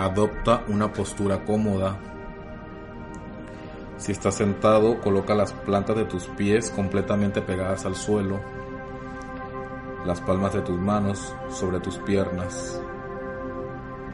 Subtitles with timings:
[0.00, 1.98] Adopta una postura cómoda.
[3.98, 8.40] Si estás sentado, coloca las plantas de tus pies completamente pegadas al suelo,
[10.06, 12.80] las palmas de tus manos sobre tus piernas.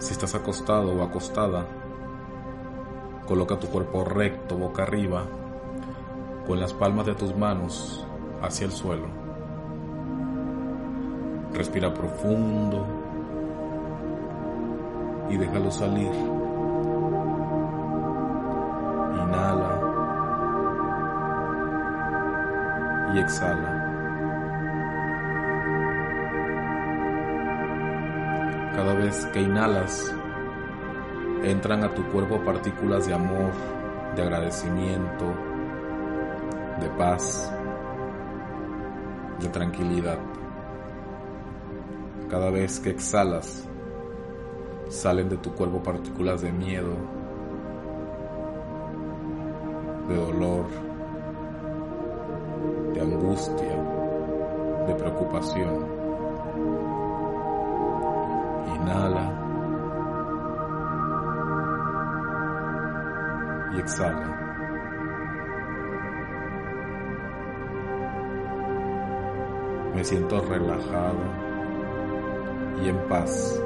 [0.00, 1.64] Si estás acostado o acostada,
[3.24, 5.24] coloca tu cuerpo recto, boca arriba,
[6.48, 8.04] con las palmas de tus manos
[8.42, 9.06] hacia el suelo.
[11.52, 13.06] Respira profundo
[15.28, 16.10] y déjalo salir.
[19.14, 19.80] Inhala
[23.14, 23.82] y exhala.
[28.74, 30.14] Cada vez que inhalas,
[31.42, 33.52] entran a tu cuerpo partículas de amor,
[34.14, 35.34] de agradecimiento,
[36.80, 37.50] de paz,
[39.40, 40.18] de tranquilidad.
[42.28, 43.68] Cada vez que exhalas,
[44.88, 46.94] salen de tu cuerpo partículas de miedo,
[50.08, 50.66] de dolor,
[52.94, 53.82] de angustia,
[54.86, 55.96] de preocupación.
[58.76, 59.32] Inhala
[63.74, 64.32] y exhala.
[69.94, 71.18] Me siento relajado
[72.82, 73.65] y en paz.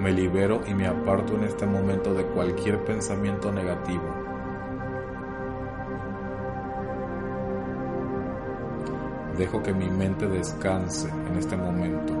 [0.00, 4.04] Me libero y me aparto en este momento de cualquier pensamiento negativo.
[9.36, 12.12] Dejo que mi mente descanse en este momento.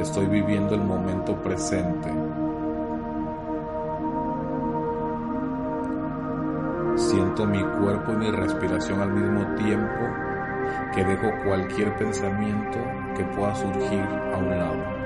[0.00, 2.10] Estoy viviendo el momento presente.
[6.96, 10.15] Siento mi cuerpo y mi respiración al mismo tiempo
[10.96, 12.78] que dejo cualquier pensamiento
[13.14, 14.96] que pueda surgir a un lado.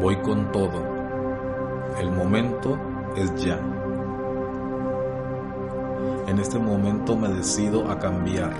[0.00, 0.82] Voy con todo.
[2.00, 2.78] El momento
[3.14, 3.60] es ya.
[6.28, 8.54] En este momento me decido a cambiar.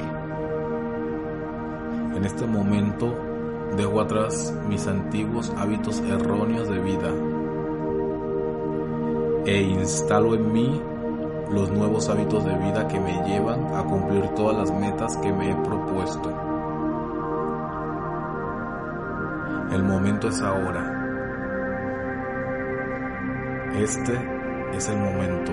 [2.14, 3.16] En este momento
[3.78, 7.10] dejo atrás mis antiguos hábitos erróneos de vida
[9.46, 10.82] e instalo en mí
[11.52, 15.50] los nuevos hábitos de vida que me llevan a cumplir todas las metas que me
[15.50, 16.30] he propuesto.
[19.72, 20.98] El momento es ahora.
[23.74, 24.12] Este
[24.74, 25.52] es el momento.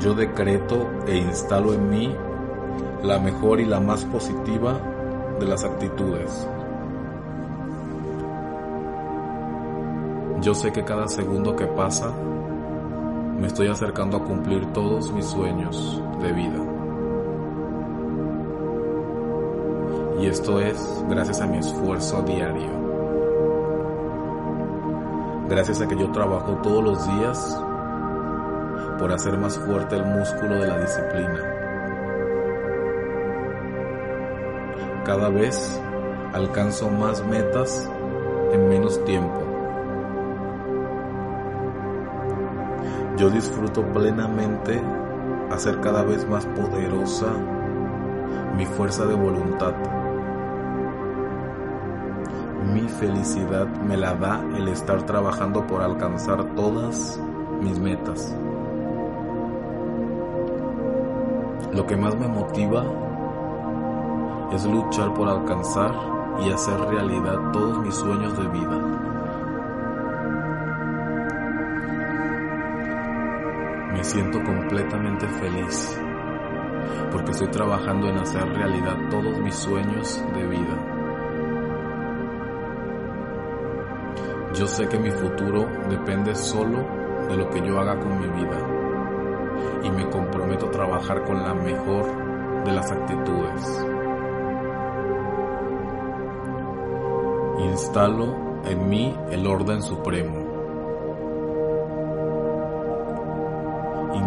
[0.00, 2.16] Yo decreto e instalo en mí
[3.02, 4.80] la mejor y la más positiva
[5.38, 6.48] de las actitudes.
[10.42, 12.12] Yo sé que cada segundo que pasa
[13.38, 16.58] me estoy acercando a cumplir todos mis sueños de vida.
[20.20, 22.70] Y esto es gracias a mi esfuerzo diario.
[25.48, 27.60] Gracias a que yo trabajo todos los días
[28.98, 31.40] por hacer más fuerte el músculo de la disciplina.
[35.04, 35.80] Cada vez
[36.32, 37.88] alcanzo más metas
[38.52, 39.51] en menos tiempo.
[43.22, 44.82] Yo disfruto plenamente
[45.52, 47.28] hacer cada vez más poderosa
[48.56, 49.72] mi fuerza de voluntad.
[52.74, 57.20] Mi felicidad me la da el estar trabajando por alcanzar todas
[57.60, 58.36] mis metas.
[61.72, 62.84] Lo que más me motiva
[64.52, 65.94] es luchar por alcanzar
[66.44, 69.11] y hacer realidad todos mis sueños de vida.
[74.02, 75.96] Me siento completamente feliz
[77.12, 80.76] porque estoy trabajando en hacer realidad todos mis sueños de vida.
[84.54, 86.84] Yo sé que mi futuro depende solo
[87.28, 88.58] de lo que yo haga con mi vida
[89.84, 93.86] y me comprometo a trabajar con la mejor de las actitudes.
[97.70, 100.51] Instalo en mí el orden supremo.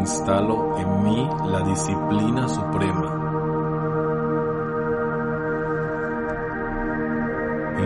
[0.05, 3.09] Instalo en mí la disciplina suprema.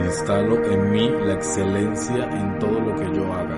[0.03, 3.57] Instalo en mí la excelencia en todo lo que yo haga.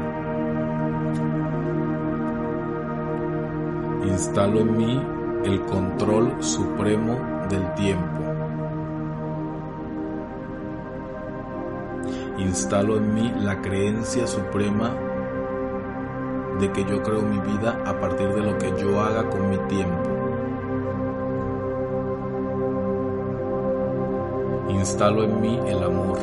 [4.05, 5.01] Instalo en mí
[5.43, 7.17] el control supremo
[7.49, 8.21] del tiempo.
[12.37, 15.10] Instalo en mí la creencia suprema
[16.59, 19.57] de que yo creo mi vida a partir de lo que yo haga con mi
[19.67, 20.09] tiempo.
[24.69, 26.19] Instalo en mí el amor.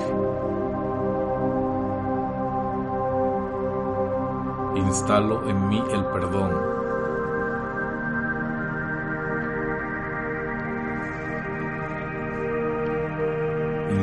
[4.76, 6.78] Instalo en mí el perdón.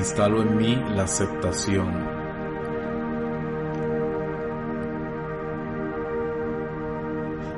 [0.06, 2.15] instalo en mí la aceptación.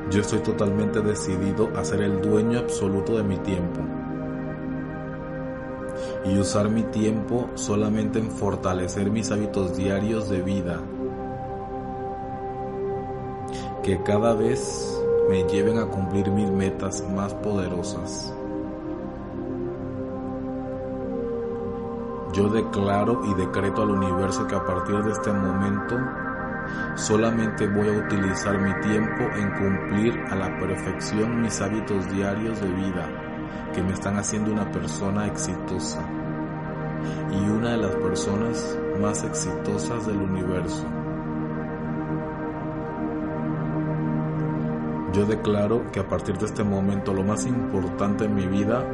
[0.10, 3.82] Yo estoy totalmente decidido a ser el dueño absoluto de mi tiempo
[6.24, 10.80] y usar mi tiempo solamente en fortalecer mis hábitos diarios de vida
[13.84, 14.98] que cada vez
[15.30, 18.34] me lleven a cumplir mis metas más poderosas.
[22.34, 25.96] Yo declaro y decreto al universo que a partir de este momento
[26.96, 32.70] solamente voy a utilizar mi tiempo en cumplir a la perfección mis hábitos diarios de
[32.70, 33.08] vida
[33.74, 36.02] que me están haciendo una persona exitosa
[37.32, 40.86] y una de las personas más exitosas del universo.
[45.14, 48.86] Yo declaro que a partir de este momento lo más importante en mi vida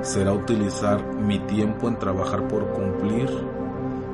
[0.00, 3.28] será utilizar mi tiempo en trabajar por cumplir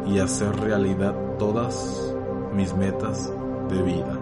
[0.07, 2.14] y hacer realidad todas
[2.55, 3.33] mis metas
[3.69, 4.19] de vida.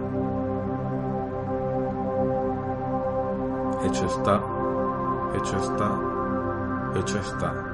[3.85, 4.41] Hecho está,
[5.35, 7.72] hecho está, hecho está.